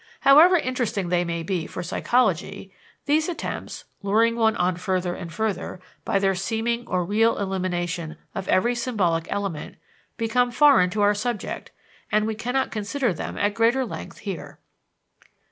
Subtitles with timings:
[0.21, 2.73] However interesting they may be for psychology,
[3.05, 8.47] these attempts, luring one on further and further, by their seeming or real elimination of
[8.47, 9.75] every symbolic element,
[10.17, 11.69] become foreign to our subject,
[12.11, 14.57] and we cannot consider them at greater length here.